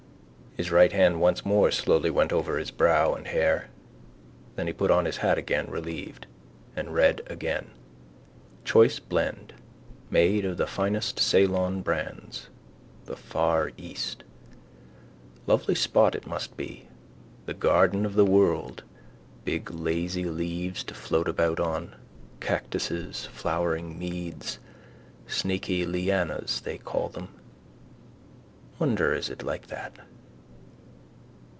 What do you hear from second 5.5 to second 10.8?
relieved: and read again: choice blend, made of the